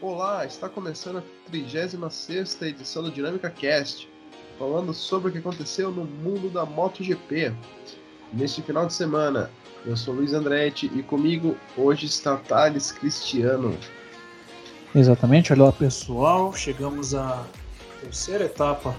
[0.00, 4.08] Olá, está começando a 36 edição do Dinâmica Cast,
[4.58, 7.54] falando sobre o que aconteceu no mundo da MotoGP.
[8.32, 9.50] Neste final de semana,
[9.86, 13.78] eu sou Luiz Andretti e comigo hoje está Thales Cristiano.
[14.94, 17.46] Exatamente, olha lá pessoal, chegamos à
[18.00, 18.94] terceira etapa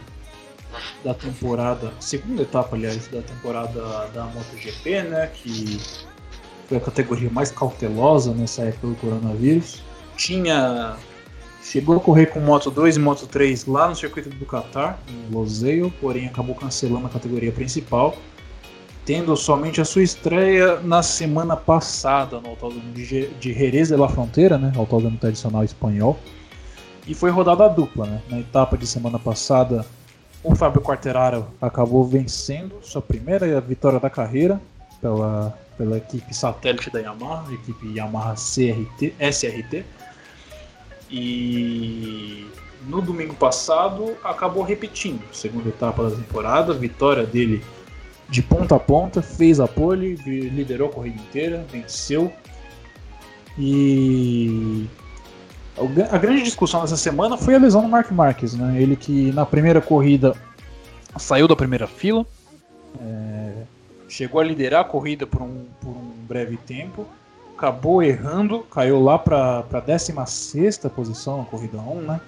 [1.03, 5.77] da temporada, segunda etapa, aliás, da temporada da MotoGP, né, que
[6.67, 9.83] foi a categoria mais cautelosa nessa época do coronavírus.
[10.17, 10.95] Tinha
[11.65, 15.33] chegou a correr com Moto 2 e Moto 3 lá no circuito do Qatar, em
[15.33, 18.15] Losail, porém acabou cancelando a categoria principal,
[19.03, 24.57] tendo somente a sua estreia na semana passada no Autódromo de Jerez de la Fronteira,
[24.57, 26.17] né, autódromo tradicional espanhol.
[27.07, 28.21] E foi rodada dupla, né?
[28.29, 29.85] Na etapa de semana passada,
[30.43, 34.59] o Fábio Quartararo acabou vencendo sua primeira vitória da carreira
[34.99, 39.85] pela, pela equipe satélite da Yamaha, equipe Yamaha CRT, SRT.
[41.09, 42.47] E
[42.87, 47.63] no domingo passado acabou repetindo, segunda etapa da temporada, vitória dele
[48.27, 52.31] de ponta a ponta, fez a pole, liderou a corrida inteira, venceu.
[53.57, 54.87] E
[56.09, 58.81] a grande discussão dessa semana foi a lesão do Mark Marques, né?
[58.81, 60.35] Ele que na primeira corrida
[61.17, 62.25] saiu da primeira fila,
[62.99, 63.63] é,
[64.09, 67.05] chegou a liderar a corrida por um, por um breve tempo,
[67.55, 72.21] acabou errando, caiu lá para a 16 posição na corrida 1, né?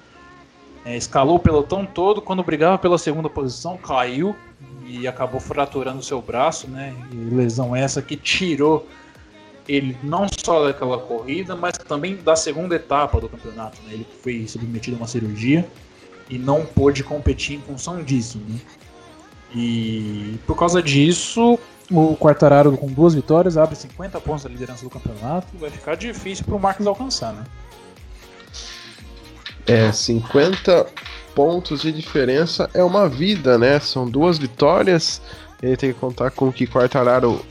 [0.86, 4.34] É, escalou o pelotão todo, quando brigava pela segunda posição, caiu
[4.86, 6.96] e acabou fraturando seu braço, né?
[7.12, 8.88] E lesão essa que tirou
[9.68, 13.78] ele não só daquela corrida, mas também da segunda etapa do campeonato.
[13.84, 13.96] Né?
[13.96, 15.68] Ele foi submetido a uma cirurgia
[16.30, 18.40] e não pôde competir em função disso.
[18.48, 18.60] Né?
[19.54, 21.60] E por causa disso,
[21.92, 25.48] o Quartararo com duas vitórias abre 50 pontos da liderança do campeonato.
[25.58, 27.44] Vai ficar difícil para o Marcos alcançar, né?
[29.66, 30.86] É, 50
[31.36, 33.80] pontos de diferença é uma vida, né?
[33.80, 35.22] São duas vitórias.
[35.62, 37.44] Ele tem que contar com que Quartararo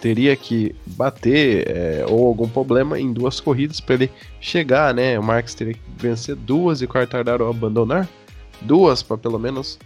[0.00, 5.18] teria que bater é, ou algum problema em duas corridas para ele chegar, né?
[5.18, 8.08] O Marques teria que vencer duas e o Quartararo abandonar
[8.60, 9.78] duas para pelo menos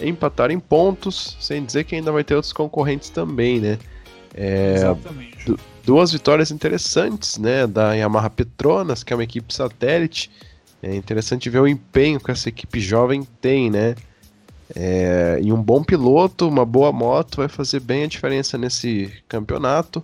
[0.00, 3.78] empatar em pontos, sem dizer que ainda vai ter outros concorrentes também, né?
[4.34, 5.56] É, Exatamente.
[5.84, 7.66] duas vitórias interessantes, né?
[7.66, 10.30] Da Yamaha Petronas, que é uma equipe satélite.
[10.82, 13.94] É interessante ver o empenho que essa equipe jovem tem, né?
[14.74, 20.02] É, e um bom piloto, uma boa moto vai fazer bem a diferença nesse campeonato.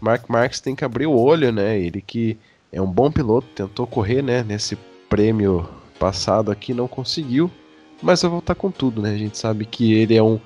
[0.00, 1.78] Mark Marques tem que abrir o olho, né?
[1.78, 2.36] Ele que
[2.72, 4.42] é um bom piloto, tentou correr, né?
[4.42, 4.76] Nesse
[5.08, 7.48] prêmio passado aqui, não conseguiu,
[8.02, 9.10] mas vai voltar com tudo, né?
[9.10, 10.40] A gente sabe que ele é um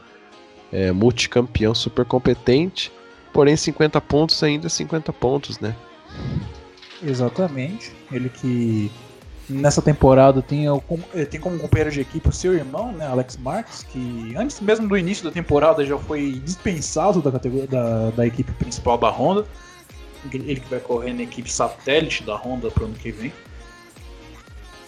[0.73, 2.93] é, multicampeão super competente,
[3.33, 5.75] porém 50 pontos ainda 50 pontos, né?
[7.03, 7.93] Exatamente.
[8.13, 8.91] Ele que
[9.49, 10.67] nessa temporada tem,
[11.31, 14.97] tem como companheiro de equipe o seu irmão, né, Alex Marques, que antes mesmo do
[14.97, 19.47] início da temporada já foi dispensado da, categoria, da, da equipe principal da Honda.
[20.33, 23.33] Ele que vai correr na equipe satélite da Honda para o ano que vem.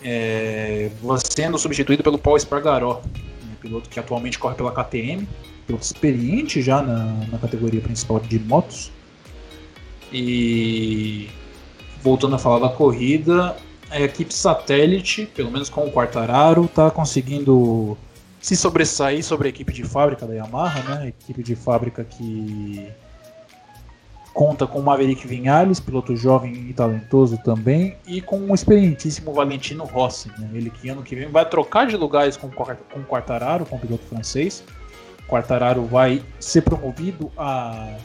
[0.02, 3.02] É, sendo substituído pelo Paul Espargaró,
[3.44, 5.26] um piloto que atualmente corre pela KTM,
[5.66, 8.92] piloto experiente já na, na categoria principal de motos.
[10.12, 11.28] E
[12.02, 13.56] voltando a falar da corrida,
[13.90, 17.96] a equipe satélite, pelo menos com o Quartararo, está conseguindo
[18.40, 21.02] se sobressair sobre a equipe de fábrica da Yamaha, né?
[21.02, 22.88] A equipe de fábrica que
[24.38, 29.82] conta com o Maverick Vinhales, piloto jovem e talentoso também, e com o experientíssimo Valentino
[29.82, 30.48] Rossi, né?
[30.54, 33.80] ele que ano que vem vai trocar de lugares com, com o Quartararo, com o
[33.80, 34.62] piloto francês.
[35.26, 37.96] Quartararo vai ser promovido a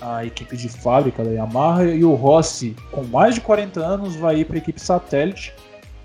[0.00, 4.40] a equipe de fábrica da Yamaha e o Rossi, com mais de 40 anos, vai
[4.40, 5.54] ir para a equipe satélite,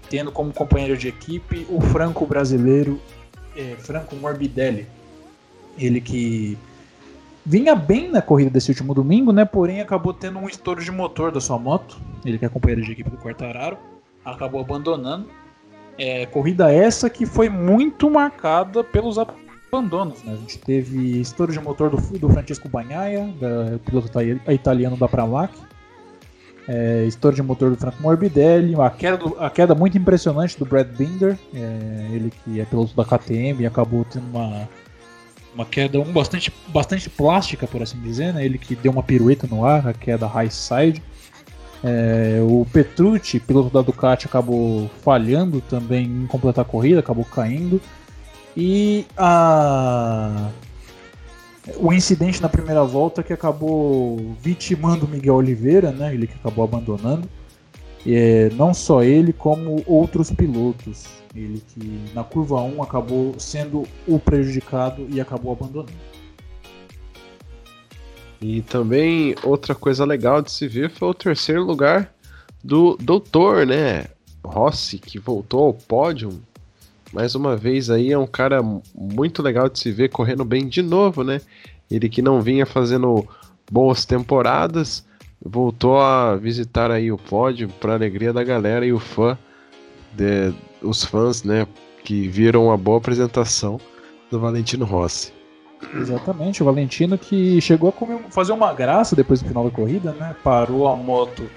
[0.10, 3.02] tendo como companheiro de equipe o franco brasileiro
[3.56, 4.88] é, Franco Morbidelli.
[5.78, 6.58] Ele que
[7.46, 9.46] vinha bem na corrida desse último domingo, né?
[9.46, 11.98] Porém acabou tendo um estouro de motor da sua moto.
[12.26, 13.78] Ele que é companheiro de equipe do Quartararo,
[14.24, 15.28] acabou abandonando.
[15.98, 19.18] É, corrida essa que foi muito marcada pelos
[19.72, 20.24] abandonos.
[20.24, 20.34] Né?
[20.34, 24.10] A gente teve estouro de motor do, do Francisco Bagnaia, da, piloto
[24.50, 25.54] italiano da Pramac.
[26.68, 30.66] É, estouro de motor do Franco Morbidelli, a queda, do, a queda muito impressionante do
[30.66, 34.70] Brad Binder, é, ele que é piloto da KTM e acabou tendo uma,
[35.54, 38.46] uma queda um, bastante, bastante plástica, por assim dizer, né?
[38.46, 41.02] ele que deu uma pirueta no ar, a queda high side.
[41.84, 47.82] É, o Petrucci, piloto da Ducati, acabou falhando também em completar a corrida, acabou caindo.
[48.56, 50.50] E a
[51.78, 56.14] o incidente na primeira volta que acabou vitimando o Miguel Oliveira, né?
[56.14, 57.30] Ele que acabou abandonando.
[58.06, 61.06] É, não só ele, como outros pilotos.
[61.36, 65.92] Ele que na curva 1 acabou sendo o prejudicado e acabou abandonando.
[68.42, 72.12] E também outra coisa legal de se ver foi o terceiro lugar
[72.64, 74.08] do doutor, né?
[74.44, 76.42] Rossi, que voltou ao pódio.
[77.14, 78.62] Mais uma vez aí é um cara
[78.96, 81.40] muito legal de se ver correndo bem de novo, né?
[81.90, 83.28] Ele que não vinha fazendo
[83.70, 85.06] boas temporadas,
[85.44, 89.38] voltou a visitar aí o pódio para alegria da galera e o fã
[90.14, 91.68] de, os fãs, né,
[92.04, 93.80] que viram uma boa apresentação
[94.30, 95.34] do Valentino Rossi.
[95.96, 100.36] Exatamente, o Valentino que chegou a fazer uma graça depois do final da corrida, né?
[100.44, 101.50] Parou a moto,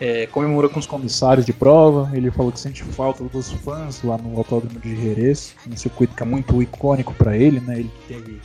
[0.00, 2.08] é, comemorou com os comissários de prova.
[2.16, 6.22] Ele falou que sente falta dos fãs lá no Autódromo de Jerez, um circuito que
[6.22, 7.80] é muito icônico para ele, né?
[7.80, 8.40] Ele teve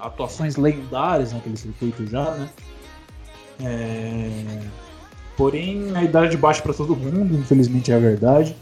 [0.00, 2.50] atuações lendárias naquele circuito já, né?
[3.60, 4.60] É...
[5.36, 8.56] Porém, a idade de baixo para todo mundo, infelizmente é a verdade.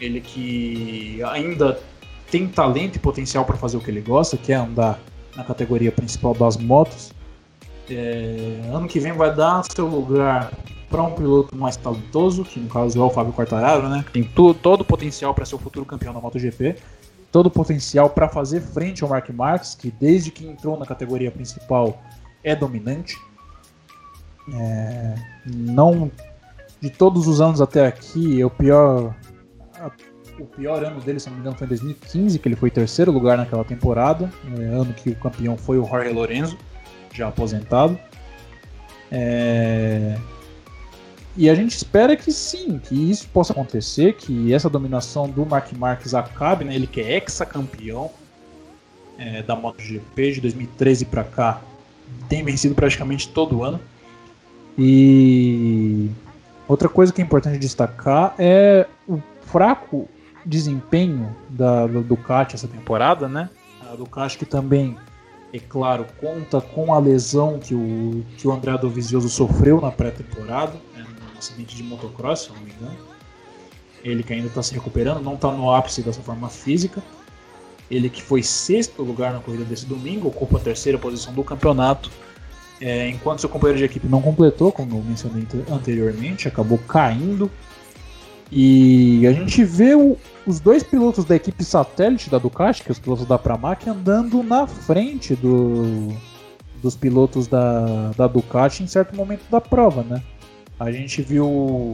[0.00, 1.78] Ele que ainda
[2.30, 4.98] tem talento e potencial para fazer o que ele gosta, que é andar
[5.36, 7.12] na categoria principal das motos.
[7.88, 10.50] É, ano que vem vai dar seu lugar
[10.88, 14.04] para um piloto mais talentoso, que no caso é o Fábio Quartararo, né?
[14.12, 16.76] Tem todo o potencial para ser o futuro campeão da MotoGP,
[17.30, 21.30] todo o potencial para fazer frente ao Mark Marques, que desde que entrou na categoria
[21.30, 22.02] principal
[22.42, 23.16] é dominante.
[24.54, 25.14] É,
[25.44, 26.10] não
[26.80, 29.14] de todos os anos até aqui, o pior
[30.38, 33.10] o pior ano dele, se não me engano, foi em 2015, que ele foi terceiro
[33.10, 36.58] lugar naquela temporada, é, ano que o campeão foi o Jorge Lorenzo,
[37.12, 37.98] já aposentado.
[39.10, 40.18] É...
[41.36, 45.70] E a gente espera que sim, que isso possa acontecer, que essa dominação do Mark
[45.72, 46.74] Marques acabe, né?
[46.74, 48.10] Ele que é ex-campeão
[49.18, 51.60] é, da MotoGP de 2013 para cá,
[52.28, 53.78] tem vencido praticamente todo ano.
[54.78, 56.10] E
[56.68, 60.08] outra coisa que é importante destacar é o fraco
[60.44, 63.50] desempenho da, Ducati essa temporada, né?
[63.90, 64.96] A Ducati que também,
[65.52, 70.74] é claro, conta com a lesão que o, que o André Dovizioso sofreu na pré-temporada,
[70.94, 72.96] né, num acidente de motocross, se não me engano.
[74.04, 77.02] Ele que ainda está se recuperando, não está no ápice dessa forma física.
[77.90, 82.10] Ele que foi sexto lugar na corrida desse domingo, ocupa a terceira posição do campeonato.
[82.80, 87.50] É, enquanto seu companheiro de equipe não completou, como eu mencionei anteriormente, acabou caindo
[88.50, 92.92] e a gente vê o, os dois pilotos da equipe satélite da Ducati, que é
[92.92, 96.12] os pilotos da Pramac, andando na frente do,
[96.80, 100.22] dos pilotos da, da Ducati em certo momento da prova, né?
[100.78, 101.92] A gente viu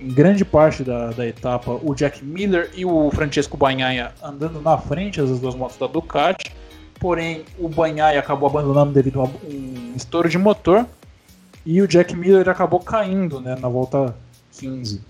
[0.00, 4.78] em grande parte da, da etapa o Jack Miller e o Francesco Bagnaia andando na
[4.78, 6.52] frente das duas motos da Ducati,
[6.98, 10.86] porém o Bagnaia acabou abandonando devido a um estouro de motor
[11.64, 14.14] e o Jack Miller acabou caindo né, na volta
[14.58, 15.00] 15.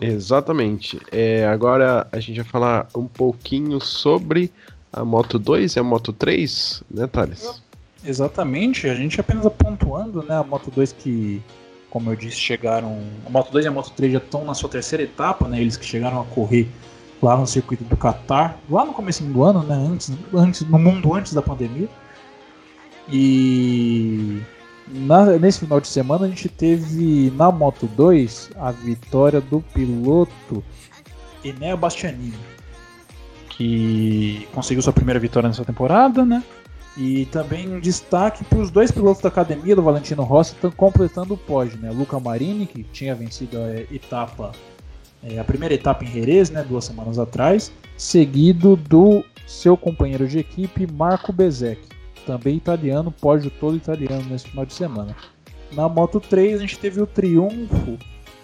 [0.00, 1.00] Exatamente.
[1.10, 4.52] É, agora a gente vai falar um pouquinho sobre
[4.92, 7.62] a Moto 2 e a Moto 3, né, Thales?
[8.04, 11.42] Exatamente, a gente apenas pontuando, né, a Moto 2 que,
[11.90, 13.02] como eu disse, chegaram.
[13.26, 15.60] A Moto 2 e a Moto 3 já estão na sua terceira etapa, né?
[15.60, 16.68] Eles que chegaram a correr
[17.22, 19.74] lá no circuito do Qatar, lá no começo do ano, né?
[19.74, 21.88] Antes, antes, no mundo antes da pandemia.
[23.08, 24.42] E
[24.88, 30.64] na, nesse final de semana a gente teve na Moto 2 a vitória do piloto
[31.44, 32.34] Enea Bastianini,
[33.50, 36.42] que conseguiu sua primeira vitória nessa temporada, né?
[36.96, 41.34] E também um destaque para os dois pilotos da academia do Valentino Rossi estão completando
[41.34, 41.90] o pódio, né?
[41.90, 44.52] Luca Marini, que tinha vencido a etapa,
[45.22, 50.38] é, a primeira etapa em Jerez, né, duas semanas atrás, seguido do seu companheiro de
[50.38, 51.95] equipe Marco Bezek
[52.26, 55.16] também italiano, pódio todo italiano nesse final de semana.
[55.72, 57.96] Na Moto 3 a gente teve o triunfo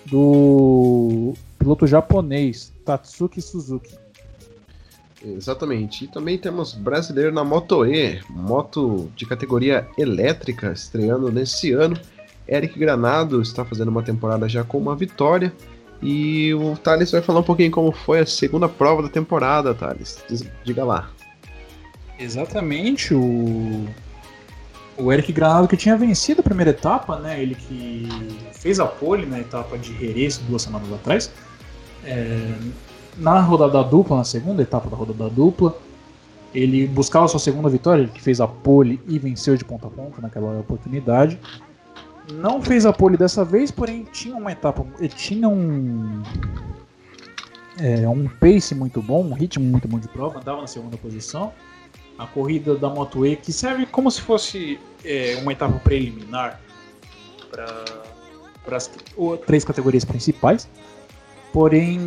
[0.06, 3.94] do piloto japonês Tatsuki Suzuki.
[5.24, 6.04] Exatamente.
[6.04, 11.96] E também temos brasileiro na Moto E, moto de categoria elétrica, estreando nesse ano.
[12.48, 15.52] Eric Granado está fazendo uma temporada já com uma vitória.
[16.02, 20.24] E o Thales vai falar um pouquinho como foi a segunda prova da temporada, Thales.
[20.64, 21.10] Diga lá.
[22.22, 23.84] Exatamente, o,
[24.96, 27.42] o Eric Granado que tinha vencido a primeira etapa, né?
[27.42, 28.08] Ele que
[28.52, 31.32] fez a pole na etapa de Jerez duas semanas atrás.
[32.04, 32.54] É,
[33.16, 35.76] na rodada dupla, na segunda etapa da rodada dupla,
[36.54, 39.90] ele buscava sua segunda vitória, ele que fez a pole e venceu de ponta a
[39.90, 41.40] ponta naquela oportunidade.
[42.34, 44.86] Não fez a pole dessa vez, porém tinha uma etapa,
[45.16, 46.22] tinha um
[47.80, 51.52] é, um pace muito bom, um ritmo muito bom de prova, andava na segunda posição
[52.19, 56.61] a corrida da Moto E, que serve como se fosse é, uma etapa preliminar
[57.50, 58.90] para as
[59.47, 60.69] três categorias principais.
[61.52, 61.99] Porém,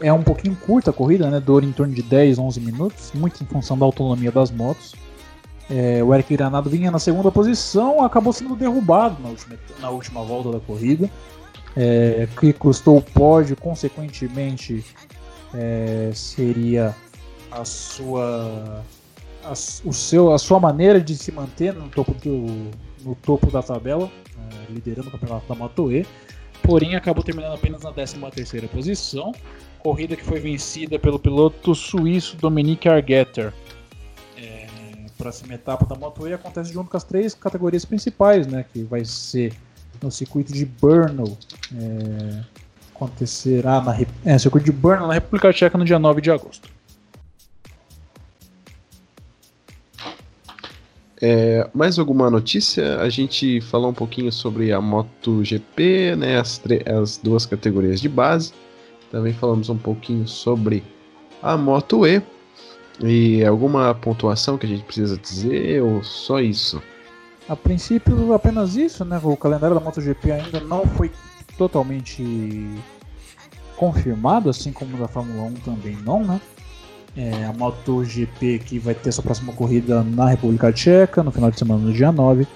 [0.00, 1.40] é um pouquinho curta a corrida, né?
[1.40, 4.94] Dura em torno de 10, 11 minutos, muito em função da autonomia das motos.
[5.68, 10.22] É, o Eric Granado vinha na segunda posição, acabou sendo derrubado na última, na última
[10.22, 11.10] volta da corrida,
[11.76, 14.84] é, que custou o pódio, consequentemente
[15.54, 16.94] é, seria
[17.54, 18.84] a sua
[19.44, 22.70] a, o seu, a sua maneira de se manter no topo, do,
[23.04, 26.06] no topo da tabela, é, liderando o campeonato da Moto E
[26.62, 29.32] porém acabou terminando apenas na 13ª posição,
[29.78, 33.52] corrida que foi vencida pelo piloto suíço Dominique Argetter.
[34.36, 34.66] É,
[35.18, 39.04] próxima etapa da Moto E acontece junto com as três categorias principais, né, que vai
[39.04, 39.52] ser
[40.02, 41.36] no circuito de Brno,
[41.76, 42.40] é,
[42.94, 46.68] acontecerá na é, circuito de Brno na República Tcheca no dia 9 de agosto.
[51.26, 53.00] É, mais alguma notícia?
[53.00, 58.52] A gente falou um pouquinho sobre a MotoGP, né, as, as duas categorias de base.
[59.10, 60.84] Também falamos um pouquinho sobre
[61.42, 62.22] a Moto E.
[63.02, 66.82] E alguma pontuação que a gente precisa dizer ou só isso?
[67.48, 69.18] A princípio, apenas isso, né?
[69.24, 71.10] O calendário da MotoGP ainda não foi
[71.56, 72.22] totalmente
[73.78, 76.38] confirmado, assim como da Fórmula 1 também não, né?
[77.16, 81.58] É, a MotoGP que vai ter sua próxima corrida na República Tcheca no final de
[81.58, 82.46] semana, no dia 9.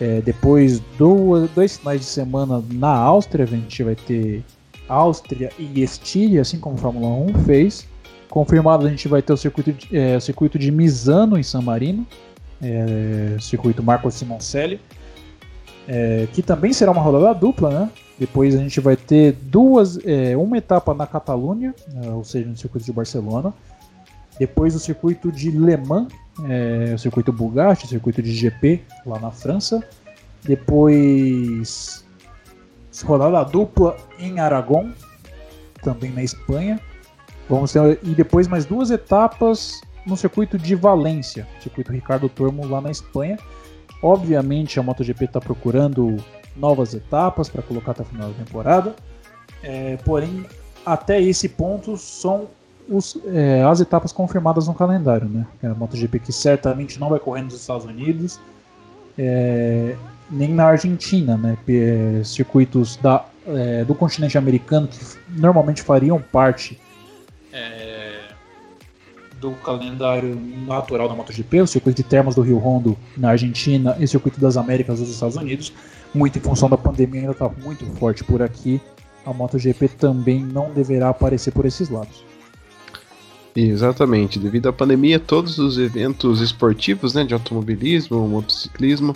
[0.00, 4.44] É, depois do, dois finais de semana na Áustria, a gente vai ter
[4.88, 7.86] Áustria e Estíria, assim como a Fórmula 1 fez.
[8.28, 12.06] Confirmado, a gente vai ter o circuito de, é, circuito de Misano em San Marino,
[12.62, 14.80] é, circuito Marco Simoncelli,
[15.86, 17.90] é, que também será uma rodada dupla, né?
[18.18, 22.56] Depois a gente vai ter duas, é, uma etapa na Catalunha, é, ou seja, no
[22.56, 23.52] circuito de Barcelona,
[24.38, 26.08] depois o circuito de Le Mans,
[26.48, 29.82] é, o circuito Bugatti, o circuito de GP lá na França.
[30.44, 32.04] Depois
[33.04, 34.90] rodada dupla em Aragon,
[35.82, 36.80] também na Espanha.
[37.48, 42.80] Vamos ter, e depois mais duas etapas no circuito de Valência, circuito Ricardo Tormo lá
[42.80, 43.38] na Espanha.
[44.02, 46.16] Obviamente a MotoGP está procurando
[46.56, 48.96] novas etapas para colocar até o final da temporada.
[49.62, 50.44] É, porém,
[50.84, 52.48] até esse ponto são
[52.88, 55.46] os, é, as etapas confirmadas no calendário, né?
[55.62, 58.40] É a MotoGP que certamente não vai correr nos Estados Unidos,
[59.18, 59.96] é,
[60.30, 61.56] nem na Argentina, né?
[61.68, 64.98] É, circuitos da, é, do continente americano que
[65.28, 66.78] normalmente fariam parte
[67.52, 68.20] é,
[69.40, 74.04] do calendário natural da MotoGP, o circuito de termas do Rio Rondo na Argentina e
[74.04, 75.72] o circuito das Américas dos Estados Unidos,
[76.14, 78.80] muito em função da pandemia ainda está muito forte por aqui.
[79.24, 82.24] A MotoGP também não deverá aparecer por esses lados.
[83.54, 84.38] Exatamente.
[84.38, 89.14] Devido à pandemia, todos os eventos esportivos né, de automobilismo, motociclismo,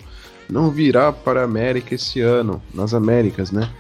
[0.49, 3.71] não virá para a América esse ano, nas Américas, né?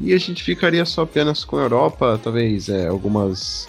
[0.00, 3.68] E a gente ficaria só apenas com a Europa, talvez é, algumas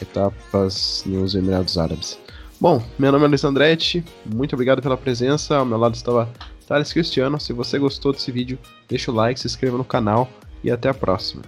[0.00, 2.18] etapas nos Emirados Árabes.
[2.60, 5.56] Bom, meu nome é Luiz Andretti, muito obrigado pela presença.
[5.56, 6.28] Ao meu lado estava
[6.66, 7.38] Thales Cristiano.
[7.38, 10.28] Se você gostou desse vídeo, deixa o like, se inscreva no canal
[10.64, 11.42] e até a próxima.